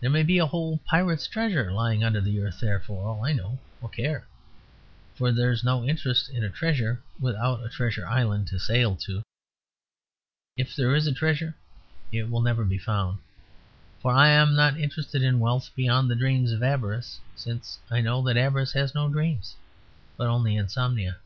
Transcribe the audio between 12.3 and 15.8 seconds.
will never be found, for I am not interested in wealth